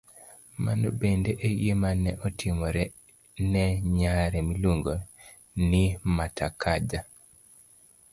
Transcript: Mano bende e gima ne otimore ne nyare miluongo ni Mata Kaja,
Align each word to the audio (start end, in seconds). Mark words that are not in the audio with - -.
Mano 0.63 0.87
bende 0.99 1.31
e 1.47 1.49
gima 1.61 1.89
ne 2.03 2.11
otimore 2.27 2.83
ne 3.51 3.65
nyare 3.97 4.39
miluongo 4.47 4.93
ni 5.69 5.83
Mata 6.15 6.47
Kaja, 6.61 6.99